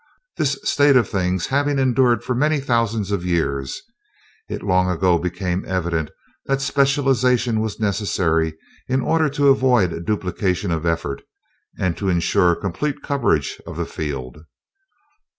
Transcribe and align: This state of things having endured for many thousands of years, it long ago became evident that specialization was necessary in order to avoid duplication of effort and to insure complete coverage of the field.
This 0.35 0.57
state 0.63 0.95
of 0.95 1.07
things 1.07 1.45
having 1.45 1.77
endured 1.77 2.23
for 2.23 2.33
many 2.33 2.59
thousands 2.59 3.11
of 3.11 3.23
years, 3.23 3.83
it 4.49 4.63
long 4.63 4.89
ago 4.89 5.19
became 5.19 5.63
evident 5.67 6.09
that 6.47 6.59
specialization 6.59 7.59
was 7.59 7.79
necessary 7.79 8.55
in 8.87 9.01
order 9.01 9.29
to 9.29 9.49
avoid 9.49 10.05
duplication 10.07 10.71
of 10.71 10.87
effort 10.87 11.21
and 11.77 11.95
to 11.97 12.09
insure 12.09 12.55
complete 12.55 13.03
coverage 13.03 13.61
of 13.67 13.77
the 13.77 13.85
field. 13.85 14.39